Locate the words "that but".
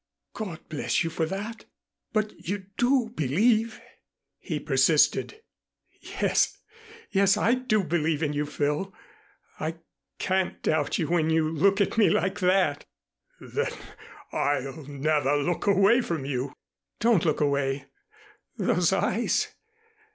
1.27-2.33